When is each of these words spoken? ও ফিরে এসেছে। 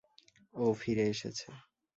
ও 0.53 0.63
ফিরে 0.73 1.05
এসেছে। 1.07 1.47